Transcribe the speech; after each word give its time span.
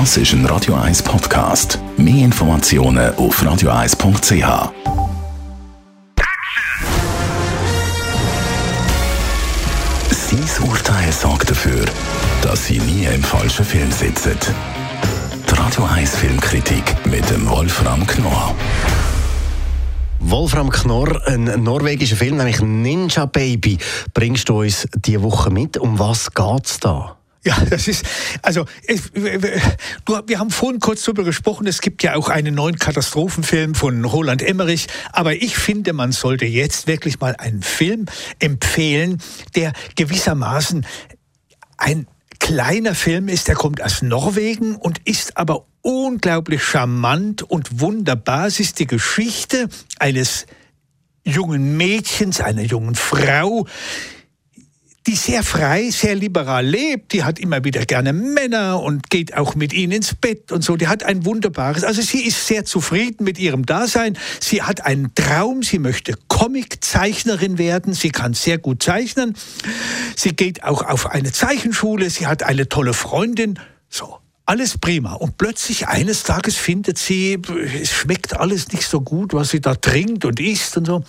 Das 0.00 0.16
ist 0.16 0.32
ein 0.32 0.44
Radio 0.46 0.74
1 0.74 1.04
Podcast. 1.04 1.78
Mehr 1.96 2.24
Informationen 2.24 3.14
auf 3.14 3.40
radio1.ch. 3.40 4.72
Sein 10.10 10.68
Urteil 10.68 11.12
sorgt 11.12 11.48
dafür, 11.48 11.84
dass 12.42 12.66
Sie 12.66 12.80
nie 12.80 13.04
im 13.04 13.22
falschen 13.22 13.64
Film 13.64 13.92
sitzen. 13.92 14.36
Die 15.48 15.54
Radio 15.54 15.84
1 15.84 16.16
Filmkritik 16.16 16.96
mit 17.06 17.30
dem 17.30 17.48
Wolfram 17.48 18.04
Knorr. 18.04 18.52
Wolfram 20.18 20.70
Knorr, 20.70 21.22
ein 21.28 21.44
norwegischer 21.62 22.16
Film, 22.16 22.38
nämlich 22.38 22.60
Ninja 22.60 23.26
Baby, 23.26 23.78
bringst 24.12 24.48
du 24.48 24.62
uns 24.62 24.88
diese 24.92 25.22
Woche 25.22 25.50
mit. 25.50 25.78
Um 25.78 26.00
was 26.00 26.34
geht's 26.34 26.80
da? 26.80 27.16
Ja, 27.44 27.62
das 27.68 27.88
ist, 27.88 28.06
also, 28.40 28.64
wir 28.86 30.38
haben 30.38 30.50
vorhin 30.50 30.80
kurz 30.80 31.02
darüber 31.02 31.24
gesprochen, 31.24 31.66
es 31.66 31.82
gibt 31.82 32.02
ja 32.02 32.16
auch 32.16 32.30
einen 32.30 32.54
neuen 32.54 32.78
Katastrophenfilm 32.78 33.74
von 33.74 34.02
Roland 34.04 34.40
Emmerich, 34.40 34.86
aber 35.12 35.34
ich 35.34 35.56
finde, 35.56 35.92
man 35.92 36.12
sollte 36.12 36.46
jetzt 36.46 36.86
wirklich 36.86 37.20
mal 37.20 37.36
einen 37.36 37.62
Film 37.62 38.06
empfehlen, 38.38 39.20
der 39.54 39.74
gewissermaßen 39.94 40.86
ein 41.76 42.06
kleiner 42.38 42.94
Film 42.94 43.28
ist, 43.28 43.48
der 43.48 43.56
kommt 43.56 43.82
aus 43.82 44.00
Norwegen 44.00 44.76
und 44.76 45.00
ist 45.04 45.36
aber 45.36 45.66
unglaublich 45.82 46.62
charmant 46.62 47.42
und 47.42 47.80
wunderbar. 47.80 48.46
Es 48.46 48.58
ist 48.58 48.78
die 48.78 48.86
Geschichte 48.86 49.68
eines 49.98 50.46
jungen 51.24 51.76
Mädchens, 51.76 52.40
einer 52.40 52.62
jungen 52.62 52.94
Frau, 52.94 53.66
die 55.06 55.16
sehr 55.16 55.42
frei, 55.42 55.90
sehr 55.90 56.14
liberal 56.14 56.64
lebt, 56.64 57.12
die 57.12 57.24
hat 57.24 57.38
immer 57.38 57.62
wieder 57.62 57.84
gerne 57.84 58.14
Männer 58.14 58.80
und 58.80 59.10
geht 59.10 59.36
auch 59.36 59.54
mit 59.54 59.74
ihnen 59.74 59.92
ins 59.92 60.14
Bett 60.14 60.50
und 60.50 60.64
so. 60.64 60.76
Die 60.76 60.88
hat 60.88 61.02
ein 61.02 61.26
wunderbares, 61.26 61.84
also 61.84 62.00
sie 62.00 62.24
ist 62.24 62.46
sehr 62.46 62.64
zufrieden 62.64 63.24
mit 63.24 63.38
ihrem 63.38 63.66
Dasein. 63.66 64.16
Sie 64.40 64.62
hat 64.62 64.86
einen 64.86 65.14
Traum, 65.14 65.62
sie 65.62 65.78
möchte 65.78 66.14
Comiczeichnerin 66.28 67.58
werden, 67.58 67.92
sie 67.92 68.10
kann 68.10 68.32
sehr 68.32 68.56
gut 68.56 68.82
zeichnen. 68.82 69.36
Sie 70.16 70.34
geht 70.34 70.64
auch 70.64 70.82
auf 70.82 71.10
eine 71.10 71.32
Zeichenschule, 71.32 72.08
sie 72.08 72.26
hat 72.26 72.42
eine 72.42 72.70
tolle 72.70 72.94
Freundin. 72.94 73.58
So, 73.90 74.16
alles 74.46 74.78
prima. 74.78 75.12
Und 75.12 75.36
plötzlich 75.36 75.86
eines 75.86 76.22
Tages 76.22 76.56
findet 76.56 76.96
sie, 76.96 77.38
es 77.78 77.90
schmeckt 77.90 78.38
alles 78.38 78.72
nicht 78.72 78.86
so 78.86 79.02
gut, 79.02 79.34
was 79.34 79.50
sie 79.50 79.60
da 79.60 79.74
trinkt 79.74 80.24
und 80.24 80.40
isst 80.40 80.78
und 80.78 80.86
so. 80.86 81.04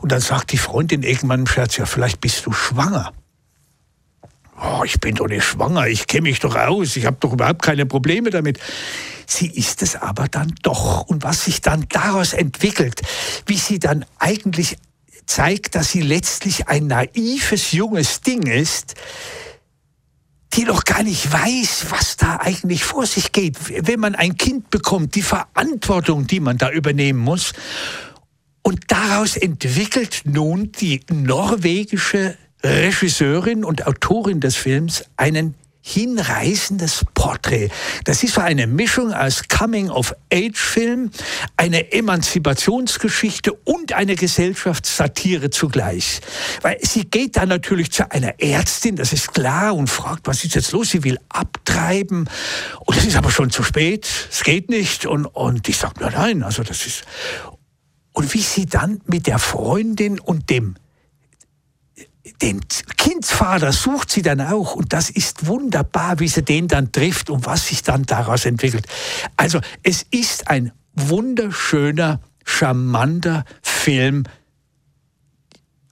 Und 0.00 0.12
dann 0.12 0.20
sagt 0.20 0.52
die 0.52 0.58
Freundin 0.58 1.02
irgendwann 1.02 1.40
im 1.40 1.46
Scherz, 1.46 1.76
ja, 1.76 1.84
vielleicht 1.84 2.22
bist 2.22 2.46
du 2.46 2.52
schwanger 2.52 3.12
oh, 4.64 4.84
ich 4.84 5.00
bin 5.00 5.14
doch 5.14 5.28
nicht 5.28 5.44
schwanger, 5.44 5.86
ich 5.86 6.06
kenne 6.06 6.22
mich 6.22 6.40
doch 6.40 6.56
aus, 6.56 6.96
ich 6.96 7.06
habe 7.06 7.16
doch 7.20 7.32
überhaupt 7.32 7.62
keine 7.62 7.86
Probleme 7.86 8.30
damit. 8.30 8.58
Sie 9.26 9.48
ist 9.48 9.82
es 9.82 9.96
aber 9.96 10.28
dann 10.28 10.54
doch. 10.62 11.02
Und 11.02 11.22
was 11.22 11.44
sich 11.44 11.60
dann 11.60 11.86
daraus 11.88 12.32
entwickelt, 12.32 13.00
wie 13.46 13.56
sie 13.56 13.78
dann 13.78 14.04
eigentlich 14.18 14.76
zeigt, 15.26 15.74
dass 15.74 15.90
sie 15.90 16.02
letztlich 16.02 16.68
ein 16.68 16.86
naives, 16.86 17.72
junges 17.72 18.20
Ding 18.20 18.46
ist, 18.46 18.94
die 20.52 20.64
noch 20.64 20.84
gar 20.84 21.02
nicht 21.02 21.32
weiß, 21.32 21.86
was 21.88 22.16
da 22.16 22.36
eigentlich 22.36 22.84
vor 22.84 23.06
sich 23.06 23.32
geht. 23.32 23.56
Wenn 23.86 23.98
man 23.98 24.14
ein 24.14 24.36
Kind 24.36 24.70
bekommt, 24.70 25.14
die 25.14 25.22
Verantwortung, 25.22 26.26
die 26.26 26.40
man 26.40 26.58
da 26.58 26.70
übernehmen 26.70 27.18
muss. 27.18 27.52
Und 28.62 28.80
daraus 28.88 29.36
entwickelt 29.36 30.22
nun 30.24 30.72
die 30.72 31.00
norwegische 31.10 32.36
Regisseurin 32.64 33.62
und 33.64 33.86
Autorin 33.86 34.40
des 34.40 34.56
Films 34.56 35.04
einen 35.16 35.54
hinreißendes 35.86 37.04
Porträt. 37.12 37.68
Das 38.04 38.22
ist 38.22 38.34
so 38.34 38.40
eine 38.40 38.66
Mischung 38.66 39.12
aus 39.12 39.42
Coming-of-Age-Film, 39.48 41.10
eine 41.58 41.92
Emanzipationsgeschichte 41.92 43.52
und 43.52 43.92
eine 43.92 44.16
Gesellschaftssatire 44.16 45.50
zugleich. 45.50 46.22
Weil 46.62 46.78
sie 46.80 47.04
geht 47.04 47.36
dann 47.36 47.50
natürlich 47.50 47.92
zu 47.92 48.10
einer 48.10 48.40
Ärztin, 48.40 48.96
das 48.96 49.12
ist 49.12 49.34
klar, 49.34 49.76
und 49.76 49.90
fragt, 49.90 50.26
was 50.26 50.42
ist 50.42 50.54
jetzt 50.54 50.72
los? 50.72 50.88
Sie 50.88 51.04
will 51.04 51.18
abtreiben. 51.28 52.30
Und 52.80 52.96
es 52.96 53.04
ist 53.04 53.16
aber 53.16 53.30
schon 53.30 53.50
zu 53.50 53.62
spät, 53.62 54.08
es 54.30 54.42
geht 54.42 54.70
nicht. 54.70 55.04
Und, 55.04 55.26
und 55.26 55.68
ich 55.68 55.76
sage, 55.76 56.00
nein, 56.00 56.42
also 56.42 56.62
das 56.62 56.86
ist... 56.86 57.04
Und 58.14 58.32
wie 58.32 58.40
sie 58.40 58.64
dann 58.64 59.00
mit 59.06 59.26
der 59.26 59.40
Freundin 59.40 60.20
und 60.20 60.48
dem 60.48 60.76
den 62.40 62.60
Kindsvater 62.96 63.72
sucht 63.72 64.10
sie 64.10 64.22
dann 64.22 64.40
auch 64.40 64.74
und 64.74 64.92
das 64.92 65.10
ist 65.10 65.46
wunderbar, 65.46 66.20
wie 66.20 66.28
sie 66.28 66.42
den 66.42 66.68
dann 66.68 66.90
trifft 66.90 67.30
und 67.30 67.46
was 67.46 67.68
sich 67.68 67.82
dann 67.82 68.04
daraus 68.04 68.46
entwickelt. 68.46 68.86
Also 69.36 69.60
es 69.82 70.06
ist 70.10 70.48
ein 70.48 70.72
wunderschöner, 70.94 72.20
charmanter 72.44 73.44
Film, 73.62 74.24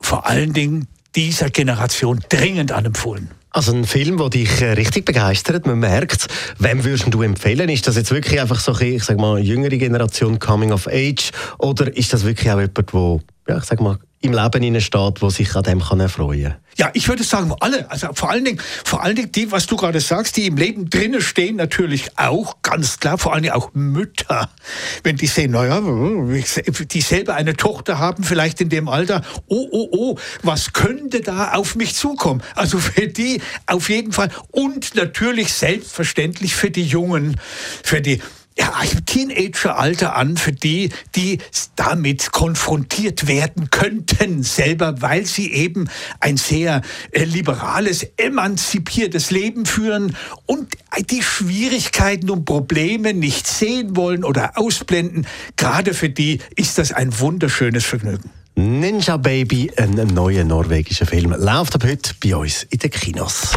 vor 0.00 0.26
allen 0.26 0.52
Dingen 0.52 0.88
dieser 1.14 1.50
Generation 1.50 2.20
dringend 2.28 2.72
anempfohlen. 2.72 3.30
Also 3.52 3.72
ein 3.72 3.84
Film, 3.84 4.16
der 4.16 4.30
dich 4.30 4.62
äh, 4.62 4.72
richtig 4.72 5.04
begeistert. 5.04 5.66
Man 5.66 5.80
merkt, 5.80 6.28
wem 6.60 6.84
würdest 6.84 7.12
du 7.12 7.22
empfehlen? 7.22 7.68
Ist 7.68 7.88
das 7.88 7.96
jetzt 7.96 8.12
wirklich 8.12 8.40
einfach 8.40 8.60
so, 8.60 8.78
ich 8.78 9.02
sag 9.02 9.18
mal, 9.18 9.40
jüngere 9.40 9.76
Generation 9.76 10.38
Coming 10.38 10.70
of 10.70 10.86
Age 10.86 11.32
oder 11.58 11.96
ist 11.96 12.12
das 12.12 12.24
wirklich 12.24 12.48
auch 12.48 12.60
jemand, 12.60 12.92
der, 12.92 13.20
ja, 13.48 13.58
ich 13.58 13.64
sag 13.64 13.80
mal, 13.80 13.98
im 14.22 14.32
Leben 14.32 14.80
steht, 14.80 15.22
wo 15.22 15.30
sich 15.30 15.54
an 15.56 15.62
dem 15.62 15.80
kann 15.80 16.00
erfreuen? 16.00 16.54
Ja, 16.76 16.90
ich 16.94 17.08
würde 17.08 17.24
sagen, 17.24 17.54
alle. 17.60 17.90
Also 17.90 18.08
vor 18.14 18.30
allen 18.30 18.44
Dingen, 18.44 18.60
vor 18.84 19.02
allen 19.02 19.16
Dingen 19.16 19.32
die, 19.32 19.50
was 19.50 19.66
du 19.66 19.76
gerade 19.76 20.00
sagst, 20.00 20.36
die 20.36 20.46
im 20.46 20.56
Leben 20.56 20.88
drinnen 20.88 21.20
stehen, 21.20 21.56
natürlich 21.56 22.18
auch, 22.18 22.56
ganz 22.62 23.00
klar, 23.00 23.18
vor 23.18 23.32
allen 23.32 23.42
Dingen 23.42 23.54
auch 23.54 23.70
Mütter. 23.74 24.50
Wenn 25.02 25.16
die 25.16 25.26
sehen, 25.26 25.52
naja, 25.52 25.80
die 25.80 27.00
selber 27.00 27.34
eine 27.34 27.54
Tochter 27.54 27.98
haben, 27.98 28.22
vielleicht 28.22 28.60
in 28.60 28.68
dem 28.68 28.88
Alter, 28.88 29.22
oh, 29.46 29.66
oh, 29.70 29.88
oh, 29.92 30.18
was 30.42 30.72
könnte 30.72 31.22
da 31.22 31.52
auf 31.52 31.74
mich 31.74 31.94
zukommen? 31.94 32.42
Also 32.54 32.78
für 32.78 33.08
die 33.08 33.40
auf 33.66 33.88
jeden 33.88 34.12
Fall. 34.12 34.30
Und 34.50 34.94
natürlich 34.94 35.52
selbstverständlich 35.52 36.54
für 36.54 36.70
die 36.70 36.84
Jungen, 36.84 37.40
für 37.82 38.00
die 38.00 38.20
ja, 38.58 38.72
im 38.92 39.06
Teenageralter 39.06 40.16
an, 40.16 40.36
für 40.36 40.52
die, 40.52 40.90
die 41.14 41.38
damit 41.76 42.32
konfrontiert 42.32 43.26
werden 43.26 43.70
könnten, 43.70 44.42
selber, 44.42 45.00
weil 45.00 45.24
sie 45.24 45.52
eben 45.52 45.88
ein 46.18 46.36
sehr 46.36 46.82
äh, 47.12 47.24
liberales, 47.24 48.06
emanzipiertes 48.16 49.30
Leben 49.30 49.66
führen 49.66 50.16
und 50.46 50.74
die 51.10 51.22
Schwierigkeiten 51.22 52.30
und 52.30 52.44
Probleme 52.44 53.14
nicht 53.14 53.46
sehen 53.46 53.96
wollen 53.96 54.24
oder 54.24 54.58
ausblenden. 54.58 55.26
Gerade 55.56 55.94
für 55.94 56.08
die 56.10 56.40
ist 56.56 56.78
das 56.78 56.92
ein 56.92 57.18
wunderschönes 57.18 57.84
Vergnügen. 57.84 58.30
Ninja 58.56 59.16
Baby, 59.16 59.70
ein 59.76 59.94
neuer 59.94 60.44
norwegischer 60.44 61.06
Film, 61.06 61.34
läuft 61.38 61.74
ab 61.76 61.84
heute 61.84 62.12
bei 62.22 62.36
uns 62.36 62.64
in 62.64 62.78
den 62.78 62.90
Kinos. 62.90 63.56